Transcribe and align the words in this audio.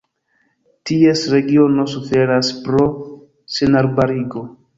Ties 0.89 1.21
regiono 1.33 1.85
suferas 1.93 2.49
pro 2.65 2.87
senarbarigo. 3.59 4.45